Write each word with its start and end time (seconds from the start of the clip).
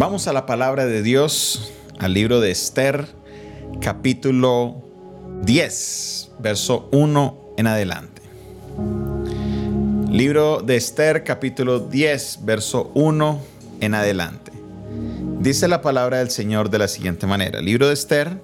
Vamos 0.00 0.26
a 0.28 0.32
la 0.32 0.46
palabra 0.46 0.86
de 0.86 1.02
Dios, 1.02 1.72
al 1.98 2.14
libro 2.14 2.40
de 2.40 2.50
Esther, 2.50 3.04
capítulo 3.82 4.82
10, 5.42 6.30
verso 6.38 6.88
1 6.90 7.54
en 7.58 7.66
adelante. 7.66 8.22
Libro 10.10 10.62
de 10.62 10.76
Esther, 10.76 11.22
capítulo 11.22 11.80
10, 11.80 12.38
verso 12.46 12.90
1 12.94 13.40
en 13.82 13.94
adelante. 13.94 14.52
Dice 15.40 15.68
la 15.68 15.82
palabra 15.82 16.20
del 16.20 16.30
Señor 16.30 16.70
de 16.70 16.78
la 16.78 16.88
siguiente 16.88 17.26
manera. 17.26 17.60
Libro 17.60 17.86
de 17.86 17.92
Esther, 17.92 18.40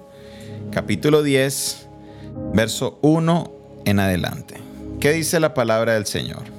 capítulo 0.71 1.23
10, 1.23 1.87
verso 2.53 2.99
1 3.01 3.51
en 3.85 3.99
adelante. 3.99 4.57
¿Qué 4.99 5.11
dice 5.11 5.39
la 5.39 5.55
palabra 5.55 5.95
del 5.95 6.05
Señor? 6.05 6.56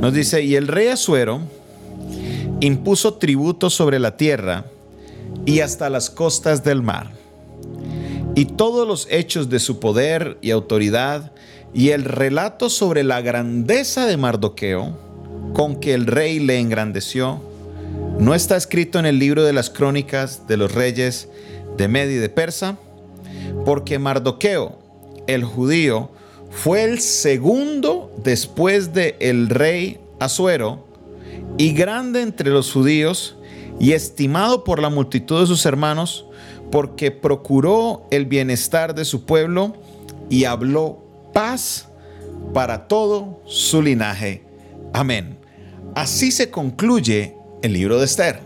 Nos 0.00 0.14
dice, 0.14 0.42
y 0.42 0.56
el 0.56 0.66
rey 0.66 0.88
Asuero 0.88 1.42
impuso 2.60 3.14
tributo 3.14 3.68
sobre 3.68 3.98
la 3.98 4.16
tierra 4.16 4.64
y 5.44 5.60
hasta 5.60 5.90
las 5.90 6.08
costas 6.08 6.64
del 6.64 6.82
mar. 6.82 7.10
Y 8.34 8.46
todos 8.46 8.88
los 8.88 9.06
hechos 9.10 9.50
de 9.50 9.58
su 9.58 9.78
poder 9.78 10.38
y 10.40 10.52
autoridad 10.52 11.32
y 11.74 11.90
el 11.90 12.04
relato 12.04 12.70
sobre 12.70 13.04
la 13.04 13.20
grandeza 13.20 14.06
de 14.06 14.16
Mardoqueo, 14.16 14.96
con 15.52 15.76
que 15.76 15.92
el 15.92 16.06
rey 16.06 16.38
le 16.38 16.58
engrandeció, 16.58 17.42
no 18.18 18.34
está 18.34 18.56
escrito 18.56 18.98
en 18.98 19.06
el 19.06 19.18
libro 19.18 19.44
de 19.44 19.52
las 19.52 19.68
crónicas 19.68 20.46
de 20.46 20.56
los 20.56 20.72
reyes 20.72 21.28
de 21.76 21.88
Media 21.88 22.16
y 22.16 22.18
de 22.18 22.28
Persa, 22.30 22.78
porque 23.64 23.98
Mardoqueo, 23.98 24.78
el 25.26 25.44
judío, 25.44 26.10
fue 26.50 26.84
el 26.84 27.00
segundo 27.00 28.12
después 28.22 28.92
de 28.92 29.16
el 29.20 29.48
rey 29.48 30.00
Asuero 30.18 30.86
y 31.56 31.72
grande 31.72 32.20
entre 32.20 32.50
los 32.50 32.72
judíos 32.72 33.36
y 33.78 33.92
estimado 33.92 34.64
por 34.64 34.80
la 34.80 34.90
multitud 34.90 35.40
de 35.40 35.46
sus 35.46 35.64
hermanos 35.64 36.26
porque 36.70 37.10
procuró 37.10 38.06
el 38.10 38.26
bienestar 38.26 38.94
de 38.94 39.04
su 39.04 39.24
pueblo 39.24 39.74
y 40.28 40.44
habló 40.44 41.02
paz 41.32 41.88
para 42.52 42.86
todo 42.86 43.40
su 43.46 43.82
linaje. 43.82 44.44
Amén. 44.92 45.38
Así 45.94 46.30
se 46.30 46.50
concluye 46.50 47.34
el 47.62 47.72
libro 47.72 47.98
de 47.98 48.04
Esther. 48.04 48.40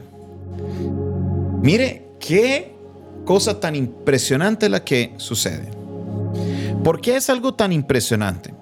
Mire 1.63 2.07
qué 2.21 2.75
cosa 3.25 3.61
tan 3.61 3.75
impresionante 3.75 4.69
la 4.69 4.85
que 4.85 5.15
sucede. 5.17 5.84
¿Por 6.85 7.01
qué 7.01 7.17
es 7.17 7.31
algo 7.31 7.55
tan 7.55 7.73
impresionante? 7.73 8.55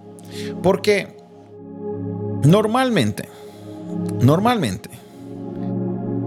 Porque 0.63 1.17
normalmente, 2.45 3.29
normalmente, 4.21 4.89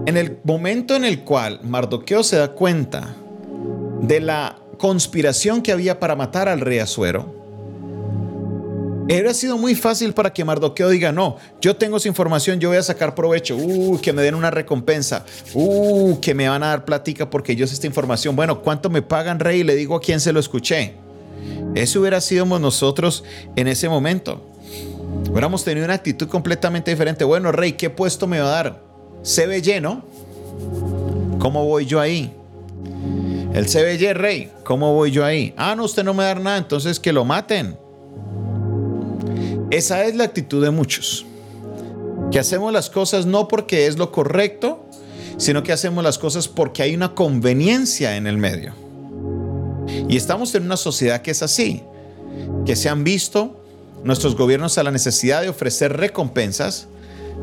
en 0.04 0.16
el 0.18 0.38
momento 0.44 0.94
en 0.94 1.04
el 1.04 1.20
cual 1.20 1.60
Mardoqueo 1.62 2.22
se 2.22 2.36
da 2.36 2.52
cuenta 2.52 3.16
de 4.02 4.20
la 4.20 4.58
conspiración 4.78 5.62
que 5.62 5.72
había 5.72 5.98
para 5.98 6.14
matar 6.14 6.48
al 6.48 6.60
rey 6.60 6.78
Azuero, 6.78 7.34
Hubiera 9.06 9.32
sido 9.34 9.56
muy 9.56 9.76
fácil 9.76 10.12
para 10.12 10.32
que 10.32 10.44
Mardoqueo 10.44 10.88
diga, 10.88 11.12
no, 11.12 11.36
yo 11.60 11.76
tengo 11.76 11.98
esa 11.98 12.08
información, 12.08 12.58
yo 12.58 12.70
voy 12.70 12.78
a 12.78 12.82
sacar 12.82 13.14
provecho, 13.14 13.56
uh, 13.56 14.00
que 14.00 14.12
me 14.12 14.20
den 14.20 14.34
una 14.34 14.50
recompensa, 14.50 15.24
uh, 15.54 16.18
que 16.18 16.34
me 16.34 16.48
van 16.48 16.64
a 16.64 16.70
dar 16.70 16.84
platica 16.84 17.30
porque 17.30 17.54
yo 17.54 17.68
sé 17.68 17.74
esta 17.74 17.86
información. 17.86 18.34
Bueno, 18.34 18.62
¿cuánto 18.62 18.90
me 18.90 19.02
pagan, 19.02 19.38
rey? 19.38 19.62
Le 19.62 19.76
digo 19.76 19.94
a 19.94 20.00
quién 20.00 20.18
se 20.18 20.32
lo 20.32 20.40
escuché. 20.40 21.05
Eso 21.76 22.00
hubiera 22.00 22.22
sido 22.22 22.46
nosotros 22.46 23.22
en 23.54 23.68
ese 23.68 23.90
momento. 23.90 24.40
Hubiéramos 25.30 25.62
tenido 25.62 25.84
una 25.84 25.92
actitud 25.92 26.26
completamente 26.26 26.90
diferente. 26.90 27.22
Bueno, 27.22 27.52
rey, 27.52 27.72
¿qué 27.72 27.90
puesto 27.90 28.26
me 28.26 28.40
va 28.40 28.46
a 28.46 28.62
dar? 28.62 28.82
Se 29.20 29.46
ve 29.46 29.60
lleno. 29.60 30.02
¿Cómo 31.38 31.66
voy 31.66 31.84
yo 31.84 32.00
ahí? 32.00 32.32
El 33.52 33.66
CBY, 33.66 34.14
rey, 34.14 34.50
¿cómo 34.64 34.94
voy 34.94 35.10
yo 35.10 35.22
ahí? 35.22 35.52
Ah, 35.58 35.74
no, 35.76 35.84
usted 35.84 36.02
no 36.02 36.14
me 36.14 36.24
da 36.24 36.34
nada, 36.36 36.56
entonces 36.56 36.98
que 36.98 37.12
lo 37.12 37.26
maten. 37.26 37.76
Esa 39.70 40.04
es 40.04 40.14
la 40.14 40.24
actitud 40.24 40.62
de 40.64 40.70
muchos. 40.70 41.26
Que 42.30 42.38
hacemos 42.38 42.72
las 42.72 42.88
cosas 42.88 43.26
no 43.26 43.48
porque 43.48 43.86
es 43.86 43.98
lo 43.98 44.12
correcto, 44.12 44.86
sino 45.36 45.62
que 45.62 45.72
hacemos 45.72 46.02
las 46.02 46.16
cosas 46.16 46.48
porque 46.48 46.82
hay 46.82 46.94
una 46.94 47.14
conveniencia 47.14 48.16
en 48.16 48.26
el 48.26 48.38
medio. 48.38 48.85
Y 50.08 50.16
estamos 50.16 50.54
en 50.54 50.64
una 50.64 50.76
sociedad 50.76 51.22
que 51.22 51.32
es 51.32 51.42
así, 51.42 51.82
que 52.64 52.76
se 52.76 52.88
han 52.88 53.04
visto 53.04 53.60
nuestros 54.04 54.36
gobiernos 54.36 54.78
a 54.78 54.82
la 54.82 54.90
necesidad 54.90 55.42
de 55.42 55.48
ofrecer 55.48 55.96
recompensas 55.96 56.86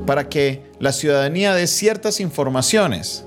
para 0.05 0.29
que 0.29 0.63
la 0.79 0.91
ciudadanía 0.91 1.53
dé 1.53 1.67
ciertas 1.67 2.19
informaciones, 2.19 3.25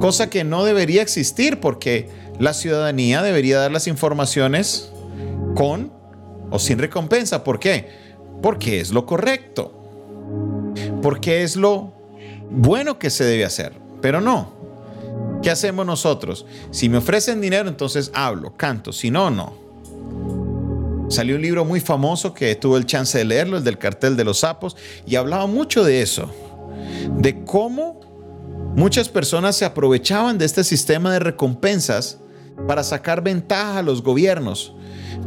cosa 0.00 0.30
que 0.30 0.44
no 0.44 0.64
debería 0.64 1.02
existir 1.02 1.60
porque 1.60 2.08
la 2.38 2.54
ciudadanía 2.54 3.22
debería 3.22 3.58
dar 3.58 3.72
las 3.72 3.86
informaciones 3.86 4.90
con 5.54 5.92
o 6.50 6.58
sin 6.58 6.78
recompensa. 6.78 7.44
¿Por 7.44 7.58
qué? 7.58 7.88
Porque 8.42 8.80
es 8.80 8.92
lo 8.92 9.06
correcto, 9.06 9.72
porque 11.02 11.42
es 11.42 11.56
lo 11.56 11.92
bueno 12.50 12.98
que 12.98 13.10
se 13.10 13.24
debe 13.24 13.44
hacer, 13.44 13.72
pero 14.00 14.20
no. 14.20 14.56
¿Qué 15.42 15.50
hacemos 15.50 15.86
nosotros? 15.86 16.46
Si 16.70 16.88
me 16.88 16.98
ofrecen 16.98 17.40
dinero, 17.40 17.68
entonces 17.68 18.10
hablo, 18.14 18.56
canto, 18.56 18.92
si 18.92 19.10
no, 19.10 19.30
no. 19.30 19.68
Salió 21.08 21.36
un 21.36 21.42
libro 21.42 21.64
muy 21.64 21.80
famoso 21.80 22.34
que 22.34 22.54
tuve 22.54 22.78
el 22.78 22.86
chance 22.86 23.16
de 23.16 23.24
leerlo, 23.24 23.56
el 23.56 23.64
del 23.64 23.78
cartel 23.78 24.16
de 24.16 24.24
los 24.24 24.40
sapos, 24.40 24.76
y 25.06 25.16
hablaba 25.16 25.46
mucho 25.46 25.84
de 25.84 26.02
eso, 26.02 26.30
de 27.16 27.44
cómo 27.44 28.00
muchas 28.76 29.08
personas 29.08 29.56
se 29.56 29.64
aprovechaban 29.64 30.38
de 30.38 30.44
este 30.44 30.64
sistema 30.64 31.12
de 31.12 31.20
recompensas 31.20 32.18
para 32.66 32.82
sacar 32.82 33.22
ventaja 33.22 33.78
a 33.78 33.82
los 33.82 34.02
gobiernos, 34.02 34.74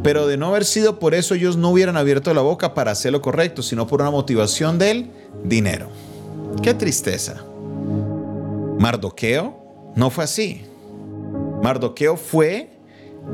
pero 0.02 0.26
de 0.26 0.36
no 0.36 0.48
haber 0.48 0.64
sido 0.64 0.98
por 0.98 1.14
eso 1.14 1.34
ellos 1.34 1.56
no 1.56 1.70
hubieran 1.70 1.96
abierto 1.96 2.32
la 2.32 2.42
boca 2.42 2.74
para 2.74 2.92
hacer 2.92 3.12
lo 3.12 3.22
correcto, 3.22 3.62
sino 3.62 3.86
por 3.86 4.02
una 4.02 4.10
motivación 4.10 4.78
del 4.78 5.10
dinero. 5.42 5.88
Qué 6.62 6.74
tristeza. 6.74 7.44
Mardoqueo 8.78 9.61
no 9.96 10.10
fue 10.10 10.24
así. 10.24 10.64
Mardoqueo 11.62 12.16
fue 12.16 12.70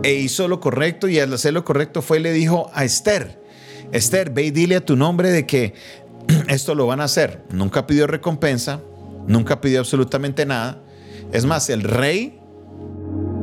e 0.02 0.14
hizo 0.14 0.48
lo 0.48 0.60
correcto 0.60 1.08
y 1.08 1.18
al 1.18 1.32
hacer 1.32 1.54
lo 1.54 1.64
correcto 1.64 2.02
fue 2.02 2.18
y 2.18 2.22
le 2.22 2.32
dijo 2.32 2.70
a 2.74 2.84
Esther, 2.84 3.42
Esther, 3.92 4.30
ve 4.30 4.44
y 4.44 4.50
dile 4.50 4.76
a 4.76 4.84
tu 4.84 4.96
nombre 4.96 5.30
de 5.30 5.46
que 5.46 5.74
esto 6.48 6.74
lo 6.74 6.86
van 6.86 7.00
a 7.00 7.04
hacer. 7.04 7.42
Nunca 7.50 7.86
pidió 7.86 8.06
recompensa, 8.06 8.80
nunca 9.26 9.60
pidió 9.60 9.80
absolutamente 9.80 10.44
nada. 10.44 10.82
Es 11.32 11.46
más, 11.46 11.70
el 11.70 11.82
rey 11.82 12.40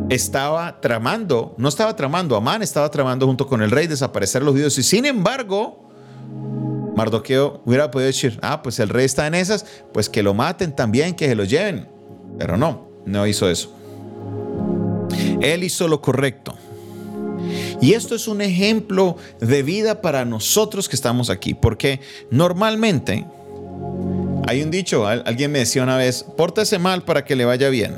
estaba 0.10 0.80
tramando, 0.82 1.56
no 1.58 1.68
estaba 1.68 1.96
tramando, 1.96 2.36
Amán 2.36 2.62
estaba 2.62 2.90
tramando 2.92 3.26
junto 3.26 3.48
con 3.48 3.62
el 3.64 3.72
rey 3.72 3.88
desaparecer 3.88 4.44
los 4.44 4.54
judíos 4.54 4.78
y 4.78 4.84
sin 4.84 5.06
embargo, 5.06 5.90
Mardoqueo 6.96 7.62
hubiera 7.66 7.90
podido 7.90 8.08
decir, 8.08 8.40
ah, 8.42 8.62
pues 8.62 8.80
el 8.80 8.90
rey 8.90 9.06
está 9.06 9.26
en 9.28 9.34
esas, 9.34 9.66
pues 9.94 10.10
que 10.10 10.22
lo 10.22 10.34
maten 10.34 10.76
también, 10.76 11.16
que 11.16 11.28
se 11.28 11.36
lo 11.36 11.44
lleven. 11.44 11.90
Pero 12.38 12.56
no, 12.58 12.88
no 13.06 13.28
hizo 13.28 13.50
eso. 13.50 13.72
Él 15.42 15.64
hizo 15.64 15.88
lo 15.88 16.02
correcto. 16.02 16.56
Y 17.82 17.94
esto 17.94 18.16
es 18.16 18.28
un 18.28 18.42
ejemplo 18.42 19.18
de 19.40 19.64
vida 19.64 20.02
para 20.02 20.26
nosotros 20.26 20.90
que 20.90 20.96
estamos 20.96 21.30
aquí, 21.30 21.54
porque 21.54 22.00
normalmente 22.32 23.26
hay 24.48 24.62
un 24.62 24.72
dicho, 24.72 25.08
alguien 25.08 25.52
me 25.52 25.60
decía 25.60 25.84
una 25.84 25.98
vez, 25.98 26.24
pórtese 26.24 26.80
mal 26.80 27.04
para 27.04 27.26
que 27.26 27.36
le 27.36 27.46
vaya 27.46 27.70
bien. 27.70 27.96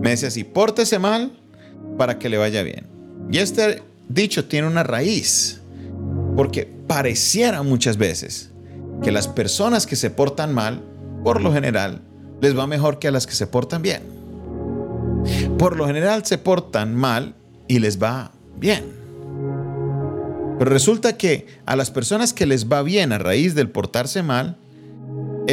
Me 0.00 0.10
decía 0.10 0.28
así, 0.28 0.44
pórtese 0.44 0.98
mal 0.98 1.32
para 1.96 2.18
que 2.18 2.28
le 2.28 2.38
vaya 2.38 2.62
bien. 2.62 2.86
Y 3.30 3.38
este 3.38 3.82
dicho 4.08 4.46
tiene 4.46 4.66
una 4.66 4.82
raíz, 4.82 5.60
porque 6.36 6.64
pareciera 6.86 7.62
muchas 7.62 7.98
veces 7.98 8.50
que 9.02 9.12
las 9.12 9.28
personas 9.28 9.86
que 9.86 9.96
se 9.96 10.10
portan 10.10 10.54
mal, 10.54 10.82
por 11.22 11.42
lo 11.42 11.52
general, 11.52 12.02
les 12.40 12.56
va 12.56 12.66
mejor 12.66 12.98
que 12.98 13.08
a 13.08 13.10
las 13.10 13.26
que 13.26 13.34
se 13.34 13.46
portan 13.46 13.82
bien. 13.82 14.02
Por 15.58 15.76
lo 15.76 15.86
general 15.86 16.24
se 16.24 16.38
portan 16.38 16.94
mal 16.94 17.34
y 17.66 17.78
les 17.80 18.02
va 18.02 18.32
bien. 18.56 18.84
Pero 20.58 20.70
resulta 20.70 21.16
que 21.16 21.46
a 21.66 21.76
las 21.76 21.90
personas 21.90 22.32
que 22.32 22.46
les 22.46 22.68
va 22.68 22.82
bien 22.82 23.12
a 23.12 23.18
raíz 23.18 23.54
del 23.54 23.70
portarse 23.70 24.22
mal, 24.22 24.56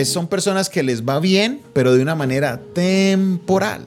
son 0.04 0.28
personas 0.28 0.70
que 0.70 0.84
les 0.84 1.04
va 1.04 1.20
bien, 1.20 1.62
pero 1.74 1.94
de 1.94 2.02
una 2.02 2.16
manera 2.16 2.60
temporal. 2.74 3.86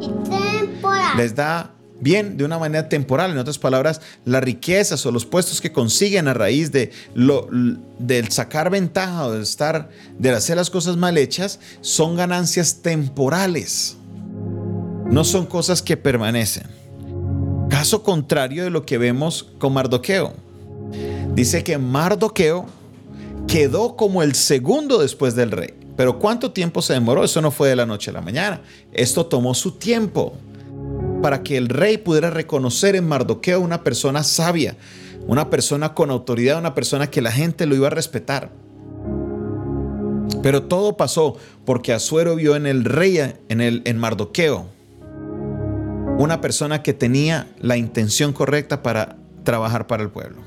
temporal. 0.00 1.16
Les 1.16 1.34
da 1.36 1.73
bien 2.04 2.36
de 2.36 2.44
una 2.44 2.58
manera 2.58 2.88
temporal. 2.88 3.32
En 3.32 3.38
otras 3.38 3.58
palabras, 3.58 4.00
las 4.24 4.44
riquezas 4.44 5.04
o 5.06 5.10
los 5.10 5.24
puestos 5.24 5.60
que 5.60 5.72
consiguen 5.72 6.28
a 6.28 6.34
raíz 6.34 6.70
de 6.70 6.92
lo, 7.14 7.48
del 7.98 8.30
sacar 8.30 8.70
ventaja 8.70 9.26
o 9.26 9.32
de 9.32 9.42
estar, 9.42 9.88
de 10.18 10.30
hacer 10.30 10.56
las 10.56 10.70
cosas 10.70 10.96
mal 10.96 11.18
hechas, 11.18 11.58
son 11.80 12.14
ganancias 12.14 12.82
temporales. 12.82 13.96
No 15.06 15.24
son 15.24 15.46
cosas 15.46 15.82
que 15.82 15.96
permanecen. 15.96 16.68
Caso 17.70 18.02
contrario 18.02 18.64
de 18.64 18.70
lo 18.70 18.84
que 18.86 18.98
vemos 18.98 19.50
con 19.58 19.72
Mardoqueo. 19.72 20.34
Dice 21.34 21.64
que 21.64 21.78
Mardoqueo 21.78 22.66
quedó 23.48 23.96
como 23.96 24.22
el 24.22 24.34
segundo 24.34 24.98
después 24.98 25.34
del 25.34 25.50
rey. 25.50 25.74
Pero 25.96 26.18
¿cuánto 26.18 26.52
tiempo 26.52 26.82
se 26.82 26.92
demoró? 26.92 27.24
Eso 27.24 27.40
no 27.40 27.50
fue 27.50 27.68
de 27.68 27.76
la 27.76 27.86
noche 27.86 28.10
a 28.10 28.14
la 28.14 28.20
mañana. 28.20 28.60
Esto 28.92 29.26
tomó 29.26 29.54
su 29.54 29.72
tiempo 29.72 30.34
para 31.22 31.42
que 31.42 31.56
el 31.56 31.68
rey 31.68 31.96
pudiera 31.98 32.30
reconocer 32.30 32.96
en 32.96 33.08
Mardoqueo 33.08 33.60
una 33.60 33.82
persona 33.82 34.22
sabia, 34.22 34.76
una 35.26 35.48
persona 35.48 35.94
con 35.94 36.10
autoridad, 36.10 36.58
una 36.58 36.74
persona 36.74 37.10
que 37.10 37.22
la 37.22 37.32
gente 37.32 37.66
lo 37.66 37.74
iba 37.74 37.86
a 37.86 37.90
respetar. 37.90 38.50
Pero 40.42 40.64
todo 40.64 40.96
pasó 40.96 41.36
porque 41.64 41.94
Azuero 41.94 42.36
vio 42.36 42.56
en 42.56 42.66
el 42.66 42.84
rey, 42.84 43.18
en, 43.48 43.60
el, 43.62 43.80
en 43.86 43.96
Mardoqueo, 43.96 44.66
una 46.18 46.40
persona 46.42 46.82
que 46.82 46.92
tenía 46.92 47.48
la 47.58 47.78
intención 47.78 48.34
correcta 48.34 48.82
para 48.82 49.16
trabajar 49.44 49.86
para 49.86 50.02
el 50.02 50.10
pueblo. 50.10 50.42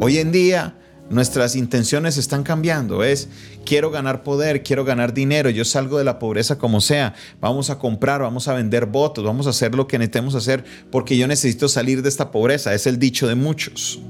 Hoy 0.00 0.18
en 0.18 0.32
día 0.32 0.74
nuestras 1.10 1.56
intenciones 1.56 2.16
están 2.16 2.42
cambiando. 2.42 3.04
Es, 3.04 3.28
quiero 3.66 3.90
ganar 3.90 4.22
poder, 4.22 4.62
quiero 4.62 4.84
ganar 4.84 5.12
dinero, 5.12 5.50
yo 5.50 5.64
salgo 5.64 5.98
de 5.98 6.04
la 6.04 6.18
pobreza 6.18 6.56
como 6.56 6.80
sea, 6.80 7.14
vamos 7.40 7.68
a 7.68 7.78
comprar, 7.78 8.22
vamos 8.22 8.48
a 8.48 8.54
vender 8.54 8.86
votos, 8.86 9.24
vamos 9.24 9.46
a 9.46 9.50
hacer 9.50 9.74
lo 9.74 9.86
que 9.86 9.98
necesitemos 9.98 10.34
hacer 10.34 10.64
porque 10.90 11.16
yo 11.16 11.26
necesito 11.26 11.68
salir 11.68 12.02
de 12.02 12.08
esta 12.08 12.30
pobreza. 12.30 12.74
Es 12.74 12.86
el 12.86 12.98
dicho 12.98 13.28
de 13.28 13.34
muchos. 13.34 14.00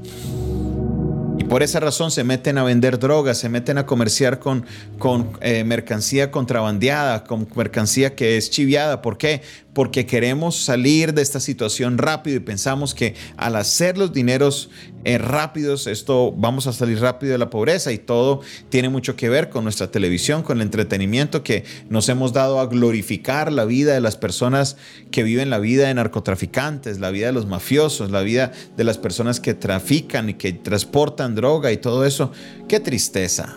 Por 1.50 1.64
esa 1.64 1.80
razón 1.80 2.12
se 2.12 2.22
meten 2.22 2.58
a 2.58 2.62
vender 2.62 3.00
drogas, 3.00 3.38
se 3.38 3.48
meten 3.48 3.76
a 3.76 3.84
comerciar 3.84 4.38
con, 4.38 4.64
con 5.00 5.32
eh, 5.40 5.64
mercancía 5.64 6.30
contrabandeada, 6.30 7.24
con 7.24 7.48
mercancía 7.56 8.14
que 8.14 8.36
es 8.36 8.50
chiviada. 8.50 9.02
¿Por 9.02 9.18
qué? 9.18 9.42
porque 9.72 10.06
queremos 10.06 10.56
salir 10.56 11.14
de 11.14 11.22
esta 11.22 11.40
situación 11.40 11.98
rápido 11.98 12.36
y 12.36 12.40
pensamos 12.40 12.94
que 12.94 13.14
al 13.36 13.56
hacer 13.56 13.96
los 13.98 14.12
dineros 14.12 14.70
eh, 15.04 15.16
rápidos, 15.16 15.86
esto 15.86 16.32
vamos 16.32 16.66
a 16.66 16.72
salir 16.72 17.00
rápido 17.00 17.32
de 17.32 17.38
la 17.38 17.50
pobreza 17.50 17.92
y 17.92 17.98
todo 17.98 18.40
tiene 18.68 18.88
mucho 18.88 19.16
que 19.16 19.28
ver 19.28 19.48
con 19.48 19.64
nuestra 19.64 19.90
televisión, 19.90 20.42
con 20.42 20.58
el 20.58 20.62
entretenimiento 20.62 21.42
que 21.42 21.64
nos 21.88 22.08
hemos 22.08 22.32
dado 22.32 22.60
a 22.60 22.66
glorificar 22.66 23.52
la 23.52 23.64
vida 23.64 23.94
de 23.94 24.00
las 24.00 24.16
personas 24.16 24.76
que 25.10 25.22
viven 25.22 25.50
la 25.50 25.58
vida 25.58 25.86
de 25.86 25.94
narcotraficantes, 25.94 26.98
la 26.98 27.10
vida 27.10 27.26
de 27.26 27.32
los 27.32 27.46
mafiosos, 27.46 28.10
la 28.10 28.22
vida 28.22 28.52
de 28.76 28.84
las 28.84 28.98
personas 28.98 29.40
que 29.40 29.54
trafican 29.54 30.28
y 30.30 30.34
que 30.34 30.52
transportan 30.52 31.34
droga 31.40 31.72
y 31.72 31.78
todo 31.78 32.04
eso. 32.04 32.32
Qué 32.68 32.80
tristeza. 32.80 33.56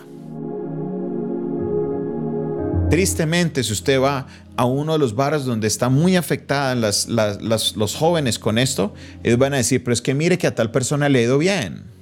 Tristemente, 2.90 3.64
si 3.64 3.72
usted 3.72 4.00
va 4.00 4.26
a 4.56 4.64
uno 4.64 4.92
de 4.92 4.98
los 4.98 5.14
bares 5.14 5.44
donde 5.44 5.66
está 5.66 5.88
muy 5.88 6.16
afectada 6.16 6.74
los 6.74 7.96
jóvenes 7.96 8.38
con 8.38 8.58
esto, 8.58 8.94
ellos 9.22 9.38
van 9.38 9.54
a 9.54 9.56
decir, 9.56 9.82
pero 9.82 9.94
es 9.94 10.00
que 10.00 10.14
mire 10.14 10.38
que 10.38 10.46
a 10.46 10.54
tal 10.54 10.70
persona 10.70 11.08
le 11.08 11.20
ha 11.20 11.22
ido 11.22 11.38
bien. 11.38 11.93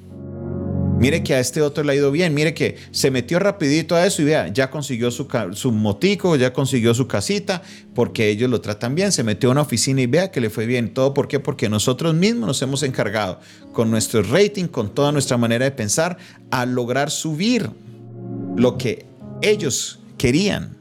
Mire 1.03 1.25
que 1.25 1.35
a 1.35 1.41
este 1.41 1.61
otro 1.61 1.83
le 1.83 1.91
ha 1.91 1.97
ido 1.97 2.13
bien. 2.13 2.33
Mire 2.33 2.55
que 2.55 2.77
se 2.93 3.11
metió 3.11 3.41
rapidito 3.41 3.97
a 3.97 4.07
eso 4.07 4.23
y 4.23 4.27
vea, 4.27 4.47
ya 4.47 4.71
consiguió 4.71 5.11
su, 5.11 5.27
su 5.55 5.73
motico, 5.73 6.37
ya 6.37 6.53
consiguió 6.53 6.95
su 6.95 7.09
casita, 7.09 7.61
porque 7.93 8.29
ellos 8.29 8.49
lo 8.49 8.61
tratan 8.61 8.95
bien. 8.95 9.11
Se 9.11 9.25
metió 9.25 9.49
a 9.49 9.53
una 9.53 9.63
oficina 9.63 10.01
y 10.01 10.07
vea 10.07 10.31
que 10.31 10.41
le 10.41 10.49
fue 10.49 10.65
bien. 10.65 10.95
¿Todo 10.95 11.13
por 11.13 11.27
qué? 11.27 11.41
Porque 11.41 11.69
nosotros 11.69 12.15
mismos 12.15 12.47
nos 12.47 12.63
hemos 12.63 12.85
encargado 12.85 13.41
con 13.73 13.91
nuestro 13.91 14.23
rating, 14.23 14.67
con 14.67 14.95
toda 14.95 15.11
nuestra 15.11 15.37
manera 15.37 15.65
de 15.65 15.73
pensar, 15.73 16.19
a 16.53 16.67
lograr 16.67 17.11
subir 17.11 17.69
lo 18.57 18.79
que 18.79 19.05
ellos 19.43 19.99
querían 20.19 20.77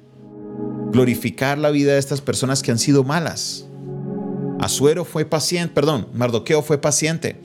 glorificar 0.91 1.57
la 1.57 1.71
vida 1.71 1.93
de 1.93 1.99
estas 1.99 2.21
personas 2.21 2.61
que 2.61 2.69
han 2.69 2.77
sido 2.77 3.03
malas. 3.03 3.65
Azuero 4.59 5.03
fue 5.03 5.25
paciente, 5.25 5.73
perdón, 5.73 6.09
Mardoqueo 6.13 6.61
fue 6.61 6.77
paciente, 6.77 7.37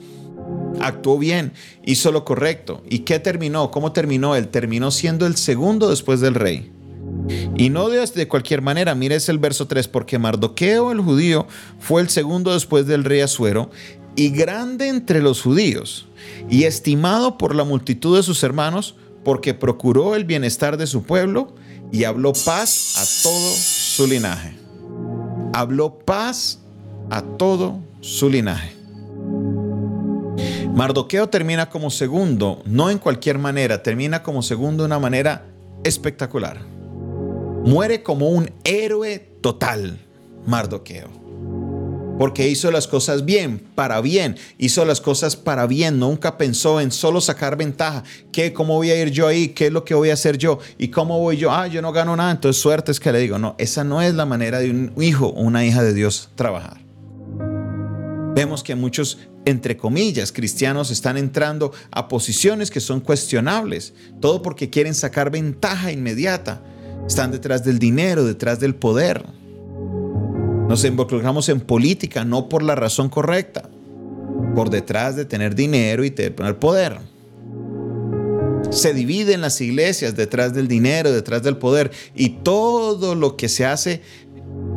actuó 0.81 1.17
bien, 1.17 1.53
hizo 1.85 2.11
lo 2.11 2.25
correcto. 2.25 2.83
¿Y 2.89 2.99
qué 2.99 3.19
terminó? 3.19 3.71
¿Cómo 3.71 3.91
terminó? 3.91 4.35
Él 4.35 4.47
terminó 4.49 4.91
siendo 4.91 5.25
el 5.25 5.35
segundo 5.35 5.89
después 5.89 6.19
del 6.21 6.35
rey. 6.35 6.71
Y 7.55 7.69
no 7.69 7.89
de, 7.89 8.05
de 8.05 8.27
cualquier 8.27 8.61
manera, 8.61 8.95
mires 8.95 9.27
el 9.29 9.39
verso 9.39 9.67
3, 9.67 9.87
porque 9.87 10.19
Mardoqueo 10.19 10.91
el 10.91 11.01
judío 11.01 11.47
fue 11.79 12.01
el 12.01 12.09
segundo 12.09 12.53
después 12.53 12.87
del 12.87 13.03
rey 13.03 13.21
Azuero 13.21 13.69
y 14.15 14.29
grande 14.29 14.87
entre 14.87 15.21
los 15.21 15.41
judíos 15.41 16.07
y 16.49 16.63
estimado 16.63 17.37
por 17.37 17.55
la 17.55 17.63
multitud 17.63 18.17
de 18.17 18.23
sus 18.23 18.43
hermanos 18.43 18.95
porque 19.23 19.53
procuró 19.53 20.15
el 20.15 20.25
bienestar 20.25 20.77
de 20.77 20.87
su 20.87 21.03
pueblo 21.03 21.53
y 21.91 22.03
habló 22.03 22.33
paz 22.33 22.95
a 22.97 23.23
todo 23.23 23.53
su 23.53 24.07
linaje. 24.07 24.55
Habló 25.53 25.99
paz 25.99 26.59
a 27.09 27.21
todo 27.21 27.79
su 28.01 28.29
linaje. 28.29 28.76
Mardoqueo 30.77 31.27
termina 31.27 31.71
como 31.71 31.89
segundo, 31.89 32.61
no 32.65 32.91
en 32.91 32.99
cualquier 32.99 33.39
manera, 33.39 33.81
termina 33.81 34.21
como 34.21 34.43
segundo 34.43 34.83
de 34.83 34.85
una 34.85 34.99
manera 34.99 35.47
espectacular. 35.83 36.59
Muere 37.65 38.03
como 38.03 38.29
un 38.29 38.51
héroe 38.63 39.17
total, 39.41 39.97
Mardoqueo 40.45 41.25
porque 42.19 42.47
hizo 42.47 42.71
las 42.71 42.87
cosas 42.87 43.25
bien, 43.25 43.59
para 43.75 44.01
bien, 44.01 44.37
hizo 44.57 44.85
las 44.85 45.01
cosas 45.01 45.35
para 45.35 45.67
bien, 45.67 45.99
nunca 45.99 46.35
pensó 46.35 46.81
en 46.81 46.91
solo 46.91 47.21
sacar 47.21 47.57
ventaja, 47.57 48.03
¿Qué, 48.31 48.53
cómo 48.53 48.73
voy 48.73 48.89
a 48.89 48.99
ir 48.99 49.11
yo 49.11 49.27
ahí, 49.27 49.49
qué 49.49 49.67
es 49.67 49.71
lo 49.71 49.85
que 49.85 49.93
voy 49.93 50.09
a 50.09 50.13
hacer 50.13 50.35
yo 50.39 50.57
y 50.79 50.87
cómo 50.87 51.19
voy 51.19 51.37
yo, 51.37 51.51
ah, 51.51 51.67
yo 51.67 51.79
no 51.83 51.91
gano 51.91 52.15
nada, 52.15 52.31
entonces 52.31 52.59
suerte 52.59 52.91
es 52.91 52.99
que 52.99 53.11
le 53.11 53.19
digo, 53.19 53.37
no, 53.37 53.53
esa 53.59 53.83
no 53.83 54.01
es 54.01 54.15
la 54.15 54.25
manera 54.25 54.57
de 54.57 54.71
un 54.71 54.93
hijo 54.99 55.27
o 55.27 55.41
una 55.41 55.63
hija 55.63 55.83
de 55.83 55.93
Dios 55.93 56.29
trabajar. 56.33 56.86
Vemos 58.37 58.61
que 58.61 58.75
muchos, 58.75 59.17
entre 59.45 59.77
comillas, 59.77 60.31
cristianos 60.31 60.91
están 60.91 61.17
entrando 61.17 61.71
a 61.89 62.07
posiciones 62.07 62.69
que 62.69 62.79
son 62.79 62.99
cuestionables, 62.99 63.95
todo 64.21 64.43
porque 64.43 64.69
quieren 64.69 64.93
sacar 64.93 65.31
ventaja 65.31 65.91
inmediata. 65.91 66.61
Están 67.07 67.31
detrás 67.31 67.63
del 67.63 67.79
dinero, 67.79 68.25
detrás 68.25 68.59
del 68.59 68.75
poder. 68.75 69.25
Nos 70.69 70.85
involucramos 70.85 71.49
en 71.49 71.61
política 71.61 72.25
no 72.25 72.47
por 72.47 72.61
la 72.61 72.75
razón 72.75 73.09
correcta, 73.09 73.71
por 74.53 74.69
detrás 74.69 75.15
de 75.15 75.25
tener 75.25 75.55
dinero 75.55 76.05
y 76.05 76.11
tener 76.11 76.59
poder. 76.59 76.99
Se 78.69 78.93
dividen 78.93 79.41
las 79.41 79.59
iglesias 79.61 80.15
detrás 80.15 80.53
del 80.53 80.67
dinero, 80.67 81.11
detrás 81.11 81.41
del 81.41 81.57
poder 81.57 81.89
y 82.13 82.29
todo 82.43 83.15
lo 83.15 83.35
que 83.35 83.49
se 83.49 83.65
hace 83.65 84.03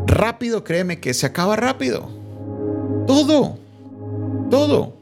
rápido, 0.06 0.64
créeme 0.64 0.98
que 0.98 1.12
se 1.12 1.26
acaba 1.26 1.56
rápido. 1.56 2.19
Todo, 3.10 3.58
todo. 4.50 4.96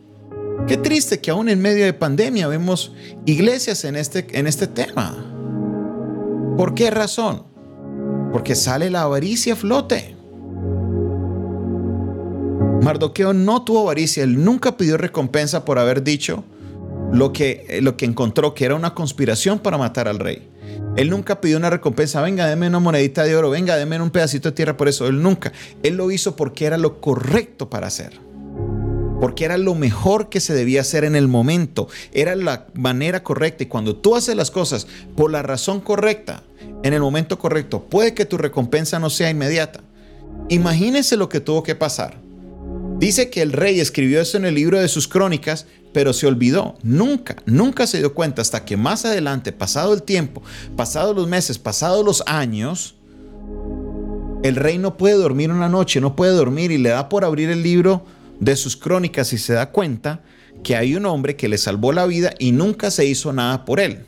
Qué 0.66 0.78
triste 0.78 1.20
que 1.20 1.31
aún 1.31 1.50
en 1.50 1.60
medio 1.60 1.84
de 1.84 1.93
pandemia 1.93 2.49
vemos 2.49 2.94
iglesias 3.27 3.84
en 3.84 3.96
este, 3.96 4.27
en 4.31 4.46
este 4.46 4.67
tema. 4.67 5.15
¿Por 6.56 6.74
qué 6.74 6.91
razón? 6.91 7.43
Porque 8.32 8.55
sale 8.55 8.88
la 8.88 9.03
avaricia 9.03 9.53
a 9.53 9.56
flote. 9.56 10.17
Mardoqueo 12.82 13.34
no 13.34 13.62
tuvo 13.62 13.81
avaricia, 13.81 14.24
él 14.24 14.43
nunca 14.43 14.79
pidió 14.79 14.96
recompensa 14.96 15.67
por 15.67 15.79
haber 15.79 16.03
dicho 16.03 16.44
lo 17.12 17.32
que, 17.32 17.67
eh, 17.69 17.81
lo 17.81 17.96
que 17.96 18.05
encontró 18.05 18.55
que 18.55 18.65
era 18.65 18.74
una 18.74 18.94
conspiración 18.94 19.58
para 19.58 19.79
matar 19.79 20.08
al 20.08 20.19
rey. 20.19 20.48
Él 20.96 21.10
nunca 21.10 21.41
pidió 21.41 21.56
una 21.56 21.70
recompensa, 21.70 22.20
venga, 22.22 22.46
deme 22.46 22.67
una 22.67 22.81
monedita 22.81 23.24
de 23.24 23.36
oro, 23.36 23.50
venga, 23.50 23.77
deme 23.77 24.00
un 24.00 24.10
pedacito 24.10 24.50
de 24.50 24.56
tierra 24.56 24.77
por 24.77 24.88
eso. 24.88 25.06
Él 25.06 25.22
nunca. 25.22 25.53
Él 25.82 25.96
lo 25.96 26.10
hizo 26.10 26.36
porque 26.36 26.67
era 26.67 26.77
lo 26.77 27.00
correcto 27.00 27.70
para 27.70 27.86
hacer. 27.86 28.19
Porque 29.20 29.44
era 29.44 29.58
lo 29.58 29.74
mejor 29.74 30.29
que 30.29 30.41
se 30.41 30.55
debía 30.55 30.81
hacer 30.81 31.05
en 31.05 31.17
el 31.17 31.29
momento. 31.29 31.88
Era 32.12 32.36
la 32.36 32.67
manera 32.74 33.22
correcta. 33.22 33.65
Y 33.65 33.67
cuando 33.67 33.96
tú 33.96 34.17
haces 34.17 34.36
las 34.36 34.50
cosas 34.50 34.86
por 35.17 35.31
la 35.31 35.43
razón 35.43 35.81
correcta, 35.81 36.43
en 36.82 36.94
el 36.94 37.00
momento 37.00 37.38
correcto, 37.38 37.84
puede 37.84 38.15
que 38.15 38.24
tu 38.24 38.36
recompensa 38.36 38.98
no 38.98 39.10
sea 39.10 39.31
inmediata. 39.31 39.81
Imagínense 40.48 41.17
lo 41.17 41.29
que 41.29 41.41
tuvo 41.41 41.62
que 41.62 41.74
pasar 41.74 42.29
Dice 42.98 43.31
que 43.31 43.43
el 43.43 43.53
rey 43.53 43.79
escribió 43.79 44.20
eso 44.20 44.38
en 44.38 44.44
el 44.44 44.56
libro 44.56 44.81
de 44.81 44.88
sus 44.88 45.06
crónicas, 45.06 45.67
pero 45.93 46.13
se 46.13 46.27
olvidó. 46.27 46.77
Nunca, 46.83 47.37
nunca 47.47 47.87
se 47.87 47.99
dio 47.99 48.15
cuenta 48.15 48.43
hasta 48.43 48.65
que 48.65 48.77
más 48.77 49.05
adelante, 49.05 49.53
pasado 49.53 49.95
el 49.95 50.03
tiempo, 50.03 50.43
pasados 50.77 51.15
los 51.15 51.29
meses, 51.29 51.59
pasados 51.59 52.05
los 52.05 52.23
años, 52.27 52.95
el 54.43 54.57
rey 54.57 54.79
no 54.79 54.97
puede 54.97 55.15
dormir 55.15 55.51
una 55.51 55.69
noche, 55.69 56.01
no 56.01 56.15
puede 56.15 56.33
dormir 56.33 56.71
y 56.71 56.79
le 56.79 56.91
da 56.91 57.09
por 57.09 57.25
abrir 57.25 57.51
el 57.51 57.63
libro 57.63 58.05
de 58.41 58.57
sus 58.57 58.77
crónicas 58.77 59.33
y 59.33 59.39
se 59.39 59.53
da 59.53 59.71
cuenta 59.71 60.23
que 60.63 60.77
hay 60.77 60.95
un 60.95 61.07
hombre 61.07 61.37
que 61.37 61.49
le 61.49 61.59
salvó 61.59 61.93
la 61.93 62.07
vida 62.07 62.33
y 62.39 62.53
nunca 62.53 62.91
se 62.91 63.05
hizo 63.05 63.33
nada 63.33 63.65
por 63.65 63.81
él. 63.81 64.05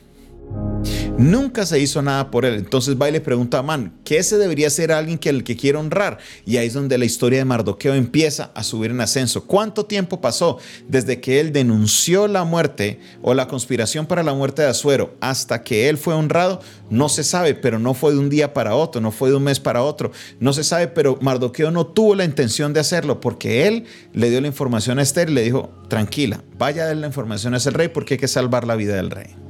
Nunca 1.21 1.67
se 1.67 1.79
hizo 1.79 2.01
nada 2.01 2.31
por 2.31 2.47
él. 2.47 2.55
Entonces 2.55 2.97
va 2.97 3.11
y 3.11 3.21
pregunta 3.21 3.59
a 3.59 3.61
Amán, 3.61 3.93
¿qué 4.05 4.17
ese 4.17 4.39
debería 4.39 4.71
ser 4.71 4.91
alguien 4.91 5.19
que 5.19 5.29
el 5.29 5.45
que 5.45 5.55
quiere 5.55 5.77
honrar? 5.77 6.17
Y 6.47 6.57
ahí 6.57 6.69
es 6.69 6.73
donde 6.73 6.97
la 6.97 7.05
historia 7.05 7.41
de 7.41 7.45
Mardoqueo 7.45 7.93
empieza 7.93 8.53
a 8.55 8.63
subir 8.63 8.91
en 8.91 9.03
ascenso. 9.03 9.45
¿Cuánto 9.45 9.85
tiempo 9.85 10.23
pasó 10.23 10.57
desde 10.89 11.21
que 11.21 11.39
él 11.39 11.53
denunció 11.53 12.27
la 12.27 12.45
muerte 12.45 13.01
o 13.21 13.35
la 13.35 13.49
conspiración 13.49 14.07
para 14.07 14.23
la 14.23 14.33
muerte 14.33 14.63
de 14.63 14.69
Azuero 14.69 15.15
hasta 15.21 15.63
que 15.63 15.91
él 15.91 15.99
fue 15.99 16.15
honrado? 16.15 16.63
No 16.89 17.11
se 17.11 17.23
sabe, 17.23 17.55
pero 17.55 17.79
no 17.79 17.93
fue 17.93 18.13
de 18.13 18.19
un 18.19 18.31
día 18.31 18.55
para 18.55 18.75
otro, 18.75 19.03
no 19.03 19.11
fue 19.11 19.29
de 19.29 19.37
un 19.37 19.43
mes 19.43 19.61
para 19.61 19.83
otro. 19.83 20.13
No 20.39 20.55
se 20.55 20.65
sabe, 20.65 20.89
pero 20.89 21.19
Mardoqueo 21.21 21.71
no 21.71 21.87
tuvo 21.87 22.15
la 22.15 22.25
intención 22.25 22.73
de 22.73 22.81
hacerlo 22.81 23.21
porque 23.21 23.69
él 23.69 23.85
le 24.15 24.31
dio 24.31 24.41
la 24.41 24.47
información 24.47 24.99
a 24.99 25.03
Esther 25.03 25.29
y 25.29 25.35
le 25.35 25.43
dijo, 25.43 25.71
tranquila, 25.89 26.43
vaya 26.57 26.85
a 26.85 26.87
dar 26.87 26.97
la 26.97 27.09
información 27.09 27.53
a 27.53 27.59
ese 27.59 27.69
rey 27.69 27.89
porque 27.89 28.15
hay 28.15 28.19
que 28.19 28.27
salvar 28.27 28.67
la 28.67 28.75
vida 28.75 28.97
del 28.97 29.11
rey. 29.11 29.50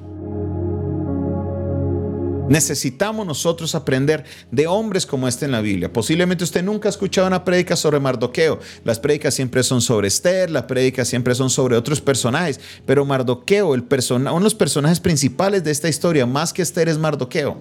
Necesitamos 2.50 3.24
nosotros 3.24 3.76
aprender 3.76 4.24
de 4.50 4.66
hombres 4.66 5.06
como 5.06 5.28
este 5.28 5.44
en 5.44 5.52
la 5.52 5.60
Biblia. 5.60 5.92
Posiblemente 5.92 6.42
usted 6.42 6.64
nunca 6.64 6.88
ha 6.88 6.90
escuchado 6.90 7.28
una 7.28 7.44
prédica 7.44 7.76
sobre 7.76 8.00
Mardoqueo. 8.00 8.58
Las 8.84 8.98
prédicas 8.98 9.34
siempre 9.34 9.62
son 9.62 9.80
sobre 9.80 10.08
Esther, 10.08 10.50
las 10.50 10.64
prédicas 10.64 11.06
siempre 11.06 11.36
son 11.36 11.48
sobre 11.48 11.76
otros 11.76 12.00
personajes, 12.00 12.58
pero 12.84 13.04
Mardoqueo, 13.04 13.72
el 13.76 13.84
uno 14.10 14.34
de 14.34 14.40
los 14.40 14.56
personajes 14.56 14.98
principales 14.98 15.62
de 15.62 15.70
esta 15.70 15.88
historia, 15.88 16.26
más 16.26 16.52
que 16.52 16.62
Esther, 16.62 16.88
es 16.88 16.98
Mardoqueo 16.98 17.56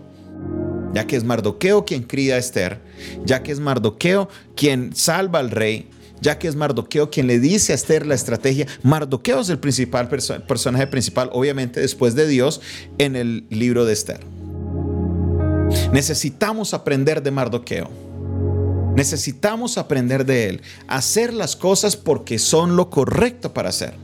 ya 0.91 1.05
que 1.05 1.15
es 1.15 1.23
Mardoqueo 1.23 1.85
quien 1.85 2.01
cría 2.01 2.33
a 2.33 2.37
Esther, 2.39 2.79
ya 3.23 3.43
que 3.43 3.51
es 3.51 3.59
Mardoqueo 3.59 4.27
quien 4.55 4.95
salva 4.95 5.37
al 5.37 5.51
rey, 5.51 5.87
ya 6.19 6.39
que 6.39 6.47
es 6.47 6.55
Mardoqueo 6.55 7.11
quien 7.11 7.27
le 7.27 7.39
dice 7.39 7.73
a 7.73 7.75
Esther 7.75 8.07
la 8.07 8.15
estrategia. 8.15 8.65
Mardoqueo 8.81 9.39
es 9.39 9.49
el 9.49 9.59
principal 9.59 10.09
personaje 10.09 10.87
principal, 10.87 11.29
obviamente 11.31 11.79
después 11.79 12.15
de 12.15 12.27
Dios, 12.27 12.61
en 12.97 13.15
el 13.15 13.45
libro 13.51 13.85
de 13.85 13.93
Esther. 13.93 14.38
Necesitamos 15.91 16.75
aprender 16.75 17.23
de 17.23 17.31
Mardoqueo. 17.31 17.89
Necesitamos 18.95 19.79
aprender 19.79 20.23
de 20.23 20.49
él. 20.49 20.61
Hacer 20.87 21.33
las 21.33 21.55
cosas 21.55 21.95
porque 21.95 22.37
son 22.37 22.75
lo 22.75 22.91
correcto 22.91 23.53
para 23.53 23.69
hacer. 23.69 23.95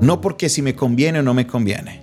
No 0.00 0.20
porque 0.20 0.48
si 0.48 0.62
me 0.62 0.76
conviene 0.76 1.18
o 1.18 1.22
no 1.22 1.34
me 1.34 1.46
conviene. 1.46 2.02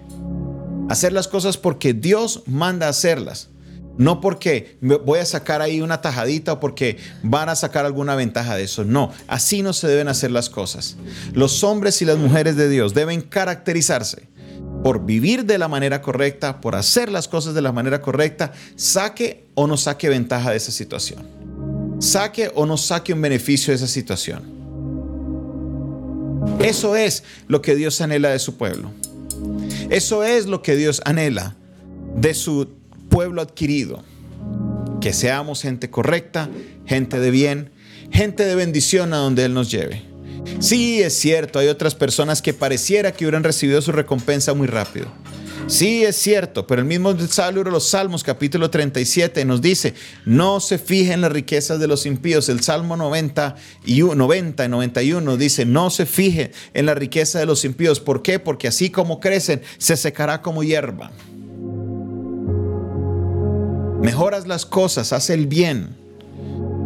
Hacer 0.89 1.13
las 1.13 1.29
cosas 1.29 1.55
porque 1.55 1.93
Dios 1.93 2.43
manda 2.45 2.89
hacerlas. 2.89 3.49
No 3.97 4.19
porque 4.19 4.77
voy 4.81 5.19
a 5.19 5.25
sacar 5.25 5.61
ahí 5.61 5.79
una 5.79 6.01
tajadita 6.01 6.53
o 6.53 6.59
porque 6.59 6.97
van 7.21 7.47
a 7.47 7.55
sacar 7.55 7.85
alguna 7.85 8.15
ventaja 8.15 8.55
de 8.55 8.63
eso. 8.63 8.83
No, 8.83 9.11
así 9.27 9.61
no 9.61 9.71
se 9.71 9.87
deben 9.87 10.09
hacer 10.09 10.31
las 10.31 10.49
cosas. 10.49 10.97
Los 11.31 11.63
hombres 11.63 12.01
y 12.01 12.05
las 12.05 12.17
mujeres 12.17 12.57
de 12.57 12.67
Dios 12.67 12.93
deben 12.93 13.21
caracterizarse 13.21 14.32
por 14.83 15.05
vivir 15.05 15.45
de 15.45 15.57
la 15.57 15.69
manera 15.69 16.01
correcta, 16.01 16.59
por 16.59 16.75
hacer 16.75 17.09
las 17.09 17.29
cosas 17.29 17.53
de 17.53 17.61
la 17.61 17.71
manera 17.71 18.01
correcta, 18.01 18.51
saque 18.75 19.45
o 19.55 19.65
no 19.65 19.77
saque 19.77 20.09
ventaja 20.09 20.51
de 20.51 20.57
esa 20.57 20.71
situación. 20.71 21.25
Saque 21.99 22.51
o 22.53 22.65
no 22.65 22.75
saque 22.75 23.13
un 23.13 23.21
beneficio 23.21 23.71
de 23.71 23.77
esa 23.77 23.87
situación. 23.87 24.43
Eso 26.59 26.97
es 26.97 27.23
lo 27.47 27.61
que 27.61 27.75
Dios 27.75 28.01
anhela 28.01 28.29
de 28.29 28.39
su 28.39 28.57
pueblo. 28.57 28.91
Eso 29.89 30.23
es 30.23 30.47
lo 30.47 30.61
que 30.61 30.75
Dios 30.75 31.01
anhela 31.05 31.55
de 32.15 32.33
su 32.33 32.67
pueblo 33.09 33.41
adquirido. 33.41 34.03
Que 34.99 35.13
seamos 35.13 35.61
gente 35.61 35.89
correcta, 35.89 36.49
gente 36.85 37.19
de 37.19 37.31
bien, 37.31 37.71
gente 38.11 38.43
de 38.43 38.55
bendición 38.55 39.13
a 39.13 39.17
donde 39.17 39.45
Él 39.45 39.53
nos 39.53 39.71
lleve. 39.71 40.12
Sí, 40.59 41.01
es 41.01 41.13
cierto, 41.13 41.59
hay 41.59 41.67
otras 41.67 41.95
personas 41.95 42.41
que 42.41 42.53
pareciera 42.53 43.11
que 43.11 43.25
hubieran 43.25 43.43
recibido 43.43 43.81
su 43.81 43.91
recompensa 43.91 44.53
muy 44.53 44.67
rápido. 44.67 45.07
Sí, 45.67 46.03
es 46.03 46.17
cierto, 46.17 46.67
pero 46.67 46.81
el 46.81 46.87
mismo 46.87 47.13
libro 47.13 47.63
de 47.63 47.71
los 47.71 47.87
Salmos, 47.87 48.23
capítulo 48.23 48.69
37, 48.69 49.45
nos 49.45 49.61
dice, 49.61 49.93
no 50.25 50.59
se 50.59 50.77
fijen 50.77 51.13
en 51.13 51.21
las 51.21 51.31
riquezas 51.31 51.79
de 51.79 51.87
los 51.87 52.05
impíos. 52.05 52.49
El 52.49 52.61
Salmo 52.61 52.97
90 52.97 53.55
y 53.85 54.01
90 54.01 54.65
y 54.65 54.69
91 54.69 55.37
dice, 55.37 55.65
no 55.65 55.89
se 55.89 56.05
fijen 56.05 56.51
en 56.73 56.85
la 56.85 56.95
riqueza 56.95 57.39
de 57.39 57.45
los 57.45 57.63
impíos. 57.63 58.01
¿Por 58.01 58.21
qué? 58.21 58.39
Porque 58.39 58.67
así 58.67 58.89
como 58.89 59.21
crecen, 59.21 59.61
se 59.77 59.95
secará 59.95 60.41
como 60.41 60.63
hierba. 60.63 61.11
Mejoras 64.01 64.47
las 64.47 64.65
cosas, 64.65 65.13
haz 65.13 65.29
el 65.29 65.47
bien 65.47 66.02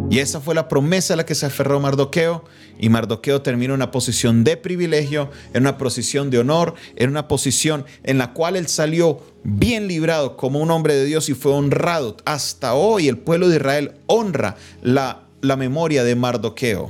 y 0.10 0.20
esa 0.20 0.40
fue 0.40 0.56
la 0.56 0.70
promesa 0.70 1.14
a 1.14 1.18
la 1.18 1.26
que 1.26 1.36
se 1.36 1.46
aferró 1.46 1.80
Mardoqueo. 1.80 2.46
Y 2.80 2.90
Mardoqueo 2.90 3.42
terminó 3.42 3.74
en 3.74 3.80
una 3.80 3.92
posición 3.92 4.44
de 4.44 4.56
privilegio, 4.56 5.30
en 5.54 5.64
una 5.64 5.78
posición 5.78 6.30
de 6.30 6.40
honor, 6.40 6.76
en 6.96 7.10
una 7.10 7.28
posición 7.28 7.86
en 8.04 8.18
la 8.18 8.34
cual 8.34 8.56
él 8.56 8.68
salió 8.68 9.20
bien 9.44 9.88
librado 9.88 10.38
como 10.38 10.60
un 10.60 10.72
hombre 10.72 10.96
de 10.96 11.06
Dios 11.06 11.28
y 11.30 11.34
fue 11.34 11.52
honrado. 11.52 12.18
Hasta 12.26 12.74
hoy 12.74 13.08
el 13.08 13.18
pueblo 13.18 13.50
de 13.50 13.58
Israel 13.58 13.96
honra 14.06 14.56
la, 14.82 15.24
la 15.42 15.58
memoria 15.58 16.04
de 16.04 16.16
Mardoqueo. 16.16 16.90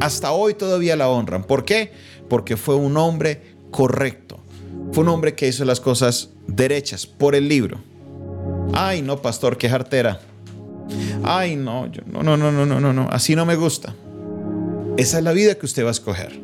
Hasta 0.00 0.32
hoy 0.32 0.54
todavía 0.54 0.96
la 0.96 1.08
honran. 1.08 1.44
¿Por 1.44 1.64
qué? 1.64 1.92
Porque 2.28 2.56
fue 2.56 2.76
un 2.76 2.96
hombre 2.96 3.56
correcto. 3.70 4.38
Fue 4.92 5.02
un 5.02 5.10
hombre 5.10 5.34
que 5.34 5.48
hizo 5.48 5.64
las 5.64 5.80
cosas 5.80 6.30
derechas 6.46 7.06
por 7.06 7.34
el 7.34 7.48
libro. 7.48 7.80
Ay, 8.72 9.02
no, 9.02 9.20
pastor, 9.20 9.58
qué 9.58 9.68
jartera. 9.68 10.20
Ay, 11.22 11.56
no, 11.56 11.90
yo, 11.90 12.02
no, 12.06 12.22
no, 12.22 12.36
no, 12.36 12.50
no, 12.52 12.80
no, 12.80 12.92
no, 12.92 13.08
así 13.10 13.34
no 13.34 13.44
me 13.44 13.56
gusta. 13.56 13.94
Esa 14.96 15.18
es 15.18 15.24
la 15.24 15.32
vida 15.32 15.54
que 15.56 15.66
usted 15.66 15.84
va 15.84 15.88
a 15.88 15.92
escoger. 15.92 16.40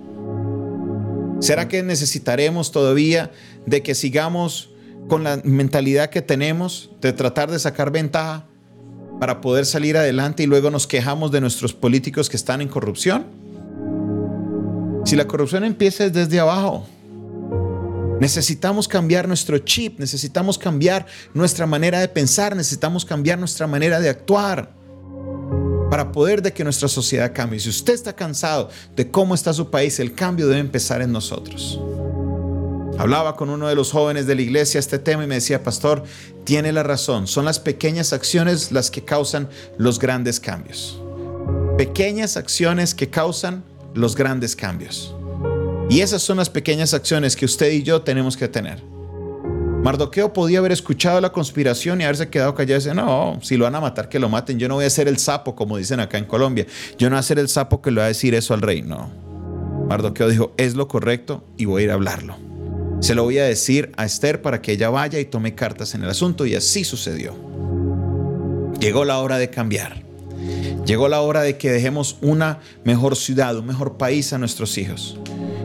¿Será 1.41 1.69
que 1.69 1.83
necesitaremos 1.83 2.73
todavía 2.73 3.31
de 3.67 3.83
que 3.83 3.95
sigamos 3.95 4.71
con 5.09 5.25
la 5.25 5.41
mentalidad 5.45 6.11
que 6.11 6.23
tenemos 6.23 6.91
de 7.01 7.13
tratar 7.13 7.51
de 7.51 7.59
sacar 7.59 7.91
ventaja 7.91 8.47
para 9.21 9.41
poder 9.41 9.67
salir 9.67 9.97
adelante 9.97 10.43
y 10.43 10.47
luego 10.47 10.71
nos 10.71 10.87
quejamos 10.87 11.31
de 11.33 11.41
nuestros 11.41 11.73
políticos 11.73 12.31
que 12.31 12.37
están 12.37 12.61
en 12.61 12.69
corrupción? 12.69 13.27
Si 15.05 15.17
la 15.17 15.27
corrupción 15.27 15.65
empieza 15.65 16.09
desde 16.09 16.41
abajo, 16.41 16.87
Necesitamos 18.21 18.89
cambiar 18.89 19.27
nuestro 19.27 19.59
chip, 19.59 19.99
necesitamos 19.99 20.59
cambiar 20.59 21.07
nuestra 21.33 21.67
manera 21.67 22.01
de 22.01 22.09
pensar, 22.09 22.55
necesitamos 22.55 23.05
cambiar 23.05 23.39
nuestra 23.39 23.67
manera 23.67 24.01
de 24.01 24.09
actuar 24.09 24.73
para 25.91 26.11
poder 26.11 26.43
de 26.43 26.53
que 26.53 26.65
nuestra 26.65 26.89
sociedad 26.89 27.33
cambie. 27.35 27.61
Si 27.61 27.69
usted 27.69 27.95
está 27.95 28.15
cansado 28.15 28.71
de 28.97 29.11
cómo 29.11 29.35
está 29.35 29.53
su 29.53 29.71
país, 29.71 30.01
el 30.01 30.15
cambio 30.15 30.49
debe 30.49 30.61
empezar 30.61 31.03
en 31.03 31.13
nosotros. 31.13 31.81
Hablaba 32.99 33.37
con 33.37 33.51
uno 33.51 33.69
de 33.69 33.75
los 33.75 33.91
jóvenes 33.91 34.27
de 34.27 34.37
la 34.37 34.43
iglesia 34.43 34.79
este 34.79 34.99
tema 34.99 35.25
y 35.25 35.27
me 35.27 35.35
decía, 35.37 35.65
pastor, 35.65 36.05
tiene 36.45 36.73
la 36.73 36.85
razón, 36.85 37.27
son 37.27 37.45
las 37.45 37.59
pequeñas 37.59 38.13
acciones 38.13 38.71
las 38.71 38.91
que 38.91 39.05
causan 39.05 39.49
los 39.79 39.99
grandes 39.99 40.39
cambios. 40.39 41.01
Pequeñas 41.77 42.37
acciones 42.37 42.95
que 42.95 43.11
causan 43.11 43.65
los 43.95 44.15
grandes 44.15 44.55
cambios. 44.55 45.15
Y 45.91 46.01
esas 46.01 46.23
son 46.23 46.39
las 46.39 46.51
pequeñas 46.51 46.95
acciones 46.95 47.37
que 47.37 47.45
usted 47.45 47.71
y 47.71 47.83
yo 47.83 48.03
tenemos 48.03 48.37
que 48.37 48.49
tener. 48.49 48.83
Mardoqueo 49.85 50.33
podía 50.33 50.61
haber 50.61 50.73
escuchado 50.73 51.21
la 51.21 51.31
conspiración 51.31 52.01
y 52.01 52.05
haberse 52.05 52.31
quedado 52.31 52.55
callado 52.55 52.81
y 52.81 52.85
decir, 52.85 52.95
no, 52.95 53.39
si 53.43 53.59
lo 53.59 53.65
van 53.65 53.75
a 53.75 53.83
matar, 53.83 54.09
que 54.09 54.19
lo 54.19 54.31
maten. 54.31 54.59
Yo 54.59 54.67
no 54.67 54.77
voy 54.77 54.87
a 54.87 54.91
ser 54.91 55.09
el 55.09 55.19
sapo, 55.19 55.55
como 55.55 55.77
dicen 55.77 56.01
acá 56.01 56.17
en 56.17 56.25
Colombia. 56.25 56.67
Yo 56.97 57.11
no 57.11 57.17
voy 57.17 57.21
a 57.21 57.23
ser 57.23 57.39
el 57.39 57.49
sapo 57.49 57.83
que 57.83 57.91
le 57.91 57.99
va 57.99 58.07
a 58.07 58.09
decir 58.09 58.35
eso 58.35 58.55
al 58.55 58.63
rey. 58.63 58.81
No. 58.81 59.11
Mardoqueo 59.87 60.31
dijo, 60.31 60.55
es 60.57 60.75
lo 60.75 60.89
correcto 60.89 61.45
y 61.59 61.67
voy 61.67 61.83
a 61.83 61.85
ir 61.85 61.91
a 61.91 61.95
hablarlo. 61.95 62.37
Se 63.01 63.15
lo 63.15 63.25
voy 63.25 63.37
a 63.37 63.45
decir 63.45 63.93
a 63.99 64.07
Esther 64.07 64.41
para 64.41 64.63
que 64.63 64.73
ella 64.73 64.89
vaya 64.89 65.21
y 65.21 65.27
tome 65.27 65.55
cartas 65.55 65.95
en 65.95 66.03
el 66.03 66.09
asunto 66.09 66.47
y 66.47 66.55
así 66.55 66.85
sucedió. 66.85 67.35
Llegó 68.81 69.05
la 69.05 69.19
hora 69.19 69.37
de 69.37 69.51
cambiar. 69.51 70.03
Llegó 70.87 71.09
la 71.09 71.21
hora 71.21 71.43
de 71.43 71.59
que 71.59 71.71
dejemos 71.71 72.17
una 72.23 72.61
mejor 72.85 73.17
ciudad, 73.17 73.59
un 73.59 73.67
mejor 73.67 73.99
país 73.99 74.33
a 74.33 74.39
nuestros 74.39 74.79
hijos. 74.79 75.19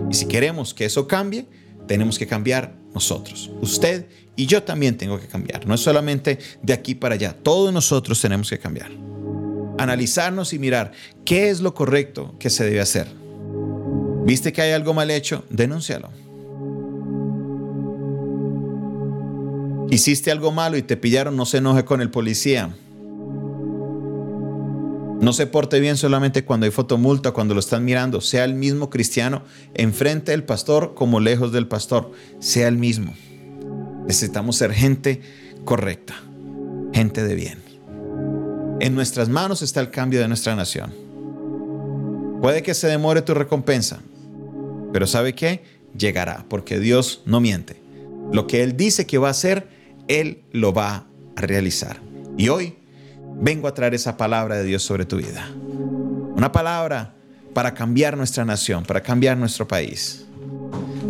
Y 0.09 0.13
si 0.13 0.25
queremos 0.27 0.73
que 0.73 0.85
eso 0.85 1.07
cambie, 1.07 1.45
tenemos 1.87 2.17
que 2.17 2.27
cambiar 2.27 2.75
nosotros. 2.93 3.51
Usted 3.61 4.07
y 4.35 4.45
yo 4.45 4.63
también 4.63 4.97
tengo 4.97 5.19
que 5.19 5.27
cambiar. 5.27 5.67
No 5.67 5.75
es 5.75 5.81
solamente 5.81 6.39
de 6.61 6.73
aquí 6.73 6.95
para 6.95 7.15
allá. 7.15 7.35
Todos 7.43 7.73
nosotros 7.73 8.21
tenemos 8.21 8.49
que 8.49 8.57
cambiar. 8.57 8.89
Analizarnos 9.77 10.53
y 10.53 10.59
mirar 10.59 10.91
qué 11.25 11.49
es 11.49 11.61
lo 11.61 11.73
correcto 11.73 12.35
que 12.39 12.49
se 12.49 12.63
debe 12.63 12.79
hacer. 12.79 13.07
¿Viste 14.25 14.53
que 14.53 14.61
hay 14.61 14.71
algo 14.71 14.93
mal 14.93 15.11
hecho? 15.11 15.45
Denúncialo. 15.49 16.09
Hiciste 19.89 20.31
algo 20.31 20.51
malo 20.51 20.77
y 20.77 20.83
te 20.83 20.97
pillaron, 20.97 21.35
no 21.35 21.45
se 21.45 21.57
enoje 21.57 21.83
con 21.83 21.99
el 21.99 22.11
policía. 22.11 22.75
No 25.21 25.33
se 25.33 25.47
porte 25.47 25.81
bien 25.81 25.97
solamente 25.97 26.45
cuando 26.45 26.65
hay 26.65 26.71
fotomulta, 26.71 27.31
cuando 27.31 27.53
lo 27.53 27.59
están 27.59 27.83
mirando. 27.83 28.21
Sea 28.21 28.45
el 28.45 28.53
mismo 28.53 28.89
cristiano 28.89 29.43
enfrente 29.73 30.31
del 30.31 30.43
pastor 30.43 30.93
como 30.95 31.19
lejos 31.19 31.51
del 31.51 31.67
pastor. 31.67 32.11
Sea 32.39 32.69
el 32.69 32.77
mismo. 32.77 33.13
Necesitamos 34.07 34.55
ser 34.55 34.73
gente 34.73 35.21
correcta, 35.65 36.15
gente 36.93 37.23
de 37.23 37.35
bien. 37.35 37.59
En 38.79 38.95
nuestras 38.95 39.27
manos 39.27 39.61
está 39.61 39.81
el 39.81 39.91
cambio 39.91 40.21
de 40.21 40.27
nuestra 40.29 40.55
nación. 40.55 40.93
Puede 42.41 42.63
que 42.63 42.73
se 42.73 42.87
demore 42.87 43.21
tu 43.21 43.33
recompensa, 43.33 43.99
pero 44.93 45.05
¿sabe 45.05 45.33
qué? 45.33 45.63
Llegará, 45.97 46.45
porque 46.47 46.79
Dios 46.79 47.21
no 47.25 47.41
miente. 47.41 47.81
Lo 48.31 48.47
que 48.47 48.63
Él 48.63 48.77
dice 48.77 49.05
que 49.05 49.17
va 49.17 49.27
a 49.27 49.31
hacer, 49.31 49.67
Él 50.07 50.43
lo 50.53 50.71
va 50.71 51.07
a 51.35 51.41
realizar. 51.41 51.99
Y 52.37 52.47
hoy 52.47 52.78
vengo 53.41 53.67
a 53.67 53.73
traer 53.73 53.93
esa 53.93 54.17
palabra 54.17 54.57
de 54.57 54.63
Dios 54.63 54.83
sobre 54.83 55.05
tu 55.05 55.17
vida. 55.17 55.49
Una 56.35 56.51
palabra 56.51 57.13
para 57.53 57.73
cambiar 57.73 58.15
nuestra 58.17 58.45
nación, 58.45 58.83
para 58.83 59.01
cambiar 59.01 59.37
nuestro 59.37 59.67
país, 59.67 60.25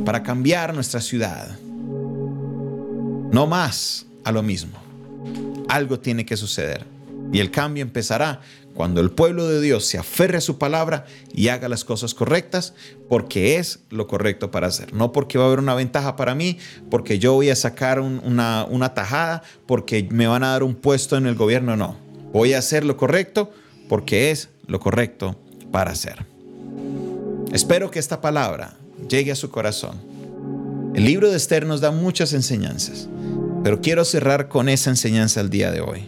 para 0.06 0.24
cambiar 0.24 0.74
nuestra 0.74 1.02
ciudad. 1.02 1.58
No 3.32 3.46
más 3.48 4.06
a 4.24 4.32
lo 4.32 4.42
mismo. 4.42 4.78
Algo 5.68 6.00
tiene 6.00 6.26
que 6.26 6.38
suceder. 6.38 6.86
Y 7.32 7.40
el 7.40 7.52
cambio 7.52 7.84
empezará 7.84 8.42
cuando 8.74 9.02
el 9.02 9.12
pueblo 9.12 9.48
de 9.48 9.62
Dios 9.62 9.86
se 9.86 9.98
aferre 9.98 10.38
a 10.38 10.42
su 10.42 10.58
palabra 10.58 11.06
y 11.34 11.50
haga 11.50 11.68
las 11.68 11.84
cosas 11.84 12.16
correctas, 12.16 12.74
porque 13.08 13.58
es 13.58 13.82
lo 13.90 14.08
correcto 14.08 14.50
para 14.52 14.68
hacer. 14.68 14.94
No 14.94 15.12
porque 15.12 15.38
va 15.38 15.44
a 15.44 15.48
haber 15.48 15.60
una 15.60 15.76
ventaja 15.76 16.16
para 16.16 16.34
mí, 16.34 16.58
porque 16.90 17.20
yo 17.20 17.34
voy 17.34 17.50
a 17.50 17.56
sacar 17.56 18.00
una, 18.00 18.66
una 18.68 18.94
tajada, 18.94 19.44
porque 19.68 20.08
me 20.10 20.28
van 20.28 20.44
a 20.44 20.52
dar 20.52 20.64
un 20.64 20.76
puesto 20.76 21.18
en 21.18 21.28
el 21.28 21.36
gobierno. 21.36 21.76
No. 21.76 22.09
Voy 22.32 22.54
a 22.54 22.60
hacer 22.60 22.86
lo 22.86 22.98
correcto 22.98 23.52
porque 23.88 24.32
es 24.32 24.50
lo 24.68 24.80
correcto 24.80 25.36
para 25.72 25.92
hacer. 25.92 26.26
Espero 27.52 27.90
que 27.90 28.00
esta 28.00 28.22
palabra 28.22 28.76
llegue 29.10 29.32
a 29.32 29.36
su 29.36 29.50
corazón. 29.50 29.98
El 30.94 31.06
libro 31.06 31.30
de 31.30 31.38
Esther 31.38 31.66
nos 31.66 31.82
da 31.82 31.92
muchas 31.92 32.34
enseñanzas, 32.34 33.08
pero 33.64 33.82
quiero 33.82 34.06
cerrar 34.06 34.48
con 34.48 34.70
esa 34.70 34.90
enseñanza 34.90 35.42
el 35.42 35.50
día 35.50 35.72
de 35.72 35.82
hoy. 35.82 36.04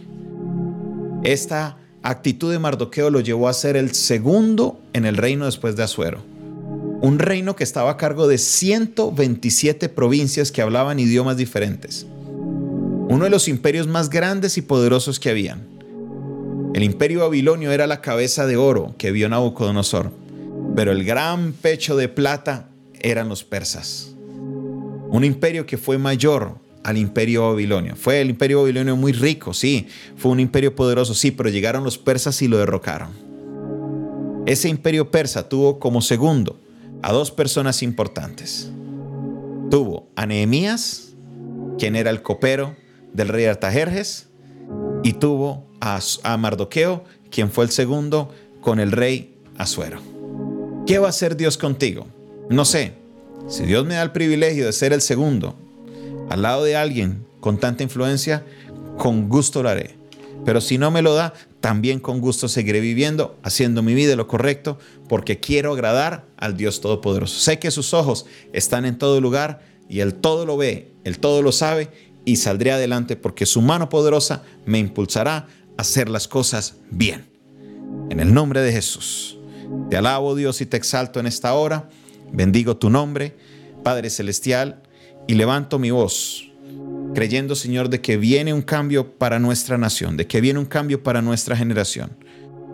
Esta 1.24 1.76
actitud 2.02 2.52
de 2.52 2.58
Mardoqueo 2.58 3.10
lo 3.10 3.20
llevó 3.20 3.48
a 3.48 3.52
ser 3.52 3.76
el 3.76 3.94
segundo 3.94 4.80
en 4.92 5.04
el 5.04 5.16
reino 5.16 5.46
después 5.46 5.76
de 5.76 5.82
Asuero. 5.82 6.22
Un 7.00 7.18
reino 7.18 7.56
que 7.56 7.64
estaba 7.64 7.92
a 7.92 7.96
cargo 7.96 8.28
de 8.28 8.38
127 8.38 9.88
provincias 9.88 10.52
que 10.52 10.62
hablaban 10.62 11.00
idiomas 11.00 11.36
diferentes. 11.36 12.06
Uno 13.08 13.24
de 13.24 13.30
los 13.30 13.48
imperios 13.48 13.88
más 13.88 14.08
grandes 14.08 14.56
y 14.56 14.62
poderosos 14.62 15.18
que 15.18 15.30
habían. 15.30 15.71
El 16.74 16.82
imperio 16.84 17.20
babilonio 17.20 17.70
era 17.70 17.86
la 17.86 18.00
cabeza 18.00 18.46
de 18.46 18.56
oro 18.56 18.94
que 18.96 19.12
vio 19.12 19.28
Nabucodonosor, 19.28 20.10
pero 20.74 20.92
el 20.92 21.04
gran 21.04 21.52
pecho 21.52 21.96
de 21.96 22.08
plata 22.08 22.70
eran 22.98 23.28
los 23.28 23.44
persas. 23.44 24.14
Un 25.10 25.22
imperio 25.24 25.66
que 25.66 25.76
fue 25.76 25.98
mayor 25.98 26.56
al 26.82 26.96
imperio 26.96 27.50
babilonio. 27.50 27.94
Fue 27.94 28.22
el 28.22 28.30
imperio 28.30 28.62
babilonio 28.62 28.96
muy 28.96 29.12
rico, 29.12 29.52
sí, 29.52 29.86
fue 30.16 30.32
un 30.32 30.40
imperio 30.40 30.74
poderoso, 30.74 31.12
sí, 31.12 31.30
pero 31.30 31.50
llegaron 31.50 31.84
los 31.84 31.98
persas 31.98 32.40
y 32.40 32.48
lo 32.48 32.56
derrocaron. 32.56 33.10
Ese 34.46 34.70
imperio 34.70 35.10
persa 35.10 35.48
tuvo 35.48 35.78
como 35.78 36.00
segundo 36.00 36.58
a 37.02 37.12
dos 37.12 37.30
personas 37.30 37.82
importantes. 37.82 38.70
Tuvo 39.70 40.08
a 40.16 40.24
Nehemías, 40.24 41.12
quien 41.78 41.96
era 41.96 42.10
el 42.10 42.22
copero 42.22 42.74
del 43.12 43.28
rey 43.28 43.44
Artajerjes, 43.44 44.28
y 45.02 45.14
tuvo 45.14 45.66
a, 45.80 46.00
a 46.22 46.36
Mardoqueo, 46.36 47.04
quien 47.30 47.50
fue 47.50 47.64
el 47.64 47.70
segundo 47.70 48.32
con 48.60 48.80
el 48.80 48.92
rey 48.92 49.34
Asuero. 49.58 50.00
¿Qué 50.86 50.98
va 50.98 51.06
a 51.06 51.10
hacer 51.10 51.36
Dios 51.36 51.58
contigo? 51.58 52.06
No 52.48 52.64
sé. 52.64 52.94
Si 53.48 53.64
Dios 53.64 53.84
me 53.84 53.94
da 53.94 54.02
el 54.02 54.12
privilegio 54.12 54.66
de 54.66 54.72
ser 54.72 54.92
el 54.92 55.00
segundo 55.00 55.56
al 56.30 56.42
lado 56.42 56.64
de 56.64 56.76
alguien 56.76 57.26
con 57.40 57.58
tanta 57.58 57.82
influencia, 57.82 58.44
con 58.98 59.28
gusto 59.28 59.62
lo 59.62 59.68
haré. 59.68 59.96
Pero 60.44 60.60
si 60.60 60.78
no 60.78 60.90
me 60.90 61.02
lo 61.02 61.14
da, 61.14 61.34
también 61.60 62.00
con 62.00 62.20
gusto 62.20 62.48
seguiré 62.48 62.80
viviendo, 62.80 63.36
haciendo 63.42 63.82
mi 63.82 63.94
vida 63.94 64.16
lo 64.16 64.26
correcto, 64.26 64.78
porque 65.08 65.38
quiero 65.38 65.72
agradar 65.72 66.24
al 66.36 66.56
Dios 66.56 66.80
Todopoderoso. 66.80 67.38
Sé 67.38 67.58
que 67.58 67.70
sus 67.70 67.94
ojos 67.94 68.26
están 68.52 68.84
en 68.84 68.98
todo 68.98 69.20
lugar 69.20 69.62
y 69.88 70.00
Él 70.00 70.14
todo 70.14 70.46
lo 70.46 70.56
ve, 70.56 70.92
Él 71.04 71.18
todo 71.18 71.42
lo 71.42 71.52
sabe 71.52 71.90
y 72.24 72.36
saldré 72.36 72.72
adelante 72.72 73.16
porque 73.16 73.46
su 73.46 73.62
mano 73.62 73.88
poderosa 73.88 74.42
me 74.64 74.78
impulsará 74.78 75.36
a 75.36 75.46
hacer 75.82 76.08
las 76.08 76.28
cosas 76.28 76.76
bien. 76.90 77.26
En 78.10 78.20
el 78.20 78.32
nombre 78.32 78.60
de 78.60 78.72
Jesús. 78.72 79.38
Te 79.90 79.96
alabo 79.96 80.34
Dios 80.34 80.60
y 80.60 80.66
te 80.66 80.76
exalto 80.76 81.18
en 81.18 81.26
esta 81.26 81.54
hora. 81.54 81.88
Bendigo 82.32 82.76
tu 82.76 82.90
nombre, 82.90 83.36
Padre 83.82 84.10
Celestial 84.10 84.82
y 85.26 85.34
levanto 85.34 85.78
mi 85.78 85.90
voz, 85.90 86.50
creyendo, 87.14 87.54
Señor, 87.54 87.88
de 87.88 88.00
que 88.00 88.16
viene 88.16 88.52
un 88.52 88.62
cambio 88.62 89.16
para 89.16 89.38
nuestra 89.38 89.78
nación, 89.78 90.16
de 90.16 90.26
que 90.26 90.40
viene 90.40 90.58
un 90.58 90.66
cambio 90.66 91.02
para 91.02 91.22
nuestra 91.22 91.56
generación, 91.56 92.16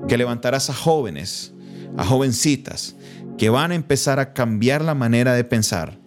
que 0.07 0.17
levantarás 0.17 0.71
a 0.71 0.75
jóvenes, 0.75 1.53
a 1.97 2.05
jovencitas, 2.05 2.95
que 3.37 3.51
van 3.51 3.73
a 3.73 3.75
empezar 3.75 4.19
a 4.19 4.33
cambiar 4.33 4.83
la 4.83 4.95
manera 4.95 5.35
de 5.35 5.45
pensar 5.45 5.99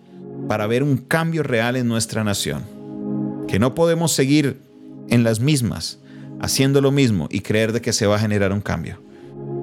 para 0.48 0.67
ver 0.67 0.83
un 0.83 0.98
cambio 0.98 1.43
real 1.43 1.75
en 1.75 1.88
nuestra 1.88 2.24
nación, 2.24 2.63
que 3.51 3.60
no 3.60 3.75
podemos 3.75 4.13
seguir 4.13 4.62
en 5.10 5.23
las 5.23 5.41
mismas, 5.41 5.99
haciendo 6.39 6.82
lo 6.82 6.91
mismo 6.91 7.28
y 7.30 7.41
creer 7.41 7.73
de 7.73 7.82
que 7.82 7.93
se 7.93 8.08
va 8.08 8.15
a 8.15 8.19
generar 8.19 8.52
un 8.54 8.62
cambio. 8.62 9.04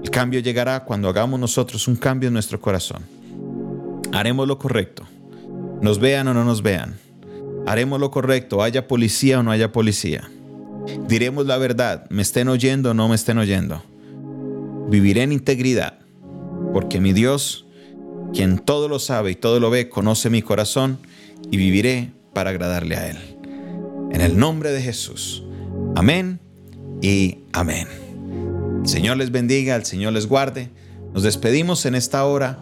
El 0.05 0.11
cambio 0.11 0.39
llegará 0.39 0.85
cuando 0.85 1.09
hagamos 1.09 1.41
nosotros 1.41 1.89
un 1.89 1.97
cambio 1.97 2.29
en 2.29 2.35
nuestro 2.35 2.61
corazón. 2.61 3.03
Haremos 4.13 4.47
lo 4.47 4.59
correcto 4.59 5.07
nos 5.81 5.99
vean 5.99 6.29
o 6.29 6.35
no 6.35 6.45
nos 6.45 6.63
vean. 6.63 6.97
Haremos 7.67 8.01
lo 8.01 8.11
correcto, 8.11 8.63
haya 8.63 8.89
policía 8.89 9.41
o 9.41 9.43
no 9.43 9.51
haya 9.51 9.73
policía. 9.73 10.29
Diremos 11.07 11.47
la 11.47 11.59
verdad, 11.59 12.07
me 12.11 12.23
estén 12.23 12.49
oyendo 12.49 12.91
o 12.91 12.95
no 12.95 13.09
me 13.09 13.15
estén 13.15 13.39
oyendo. 13.39 13.83
Viviré 14.89 15.23
en 15.23 15.33
integridad, 15.33 15.99
porque 16.73 17.01
mi 17.01 17.13
Dios, 17.13 17.67
quien 18.33 18.59
todo 18.59 18.89
lo 18.89 18.99
sabe 18.99 19.33
y 19.33 19.35
todo 19.35 19.61
lo 19.61 19.71
ve, 19.71 19.89
conoce 19.89 20.31
mi 20.31 20.41
corazón 20.41 20.99
y 21.51 21.57
viviré 21.59 22.11
para 22.33 22.51
agradarle 22.51 22.97
a 22.97 23.11
Él. 23.11 23.38
En 24.11 24.21
el 24.21 24.39
nombre 24.39 24.71
de 24.73 24.83
Jesús. 24.83 25.43
Amén 25.95 26.41
y 27.03 27.39
amén. 27.53 27.89
El 28.83 28.89
Señor 28.89 29.17
les 29.17 29.31
bendiga, 29.31 29.77
el 29.77 29.85
Señor 29.85 30.13
les 30.13 30.27
guarde. 30.27 30.71
Nos 31.13 31.23
despedimos 31.23 31.85
en 31.87 31.95
esta 31.95 32.25
hora 32.25 32.59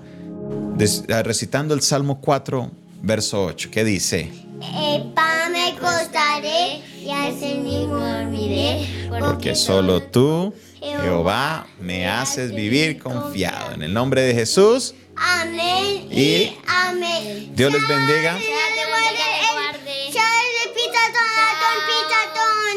recitando 1.24 1.74
el 1.74 1.80
Salmo 1.80 2.20
4 2.20 2.70
verso 3.02 3.44
8, 3.44 3.68
¿qué 3.70 3.85
dice? 3.85 4.30
El 4.61 5.12
pan 5.12 5.52
me 5.52 5.74
costaré 5.78 6.82
y 7.00 7.11
así 7.11 7.54
mismo 7.54 7.98
dormiré. 7.98 8.87
Porque 9.20 9.54
solo 9.54 10.02
tú, 10.02 10.52
Jehová, 10.80 11.66
me 11.80 12.09
haces 12.09 12.54
vivir 12.54 12.98
confiado. 12.98 13.74
En 13.74 13.82
el 13.82 13.92
nombre 13.92 14.22
de 14.22 14.35
Jesús. 14.35 14.94
Amén 15.16 16.09
y 16.11 16.56
amén. 16.66 17.52
Dios 17.54 17.72
les 17.72 17.88
bendiga. 17.88 18.37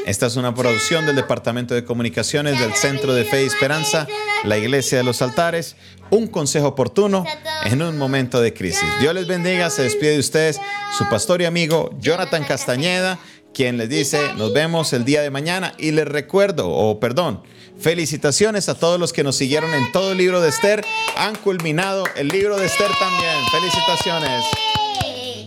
Esta 0.10 0.26
es 0.26 0.38
una 0.38 0.56
producción 0.56 1.06
del 1.06 1.15
Departamento 1.15 1.76
de 1.76 1.86
Comunicaciones 1.86 2.60
del 2.60 2.74
Centro 2.74 3.13
de 3.13 3.26
Fe 3.26 3.43
y 3.43 3.45
Esperanza, 3.45 4.08
la 4.43 4.58
Iglesia 4.58 4.98
de 4.98 5.04
los 5.04 5.22
Altares. 5.22 5.76
Un 6.10 6.26
consejo 6.26 6.69
oportuno 6.69 7.26
en 7.65 7.80
un 7.84 7.95
momento 7.95 8.41
de 8.41 8.52
crisis. 8.52 8.89
Dios 9.00 9.13
les 9.13 9.28
bendiga, 9.28 9.69
se 9.69 9.84
despide 9.84 10.13
de 10.13 10.19
ustedes 10.19 10.60
su 10.98 11.08
pastor 11.10 11.43
y 11.43 11.45
amigo 11.45 11.91
Jonathan 12.00 12.43
Castañeda, 12.43 13.19
quien 13.54 13.78
les 13.78 13.88
dice, 13.88 14.34
nos 14.34 14.52
vemos 14.52 14.93
el 14.93 15.06
día 15.06 15.22
de 15.22 15.30
mañana 15.30 15.76
y 15.78 15.91
les 15.91 16.08
recuerdo, 16.08 16.72
o 16.72 17.00
perdón, 17.00 17.43
felicitaciones 17.78 18.67
a 18.67 18.80
todos 18.80 19.00
los 19.00 19.13
que 19.13 19.24
nos 19.24 19.36
siguieron 19.36 19.72
en 19.76 19.91
todo 19.91 20.13
el 20.13 20.17
libro 20.17 20.41
de 20.41 20.50
Esther. 20.50 20.84
Han 21.17 21.36
culminado 21.36 22.06
el 22.15 22.30
libro 22.30 22.58
de 22.58 22.65
Esther 22.65 22.89
también. 23.00 23.36
Felicitaciones. 23.52 24.43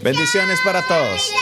Bendiciones 0.05 0.61
para 0.65 0.87
todos. 0.87 1.33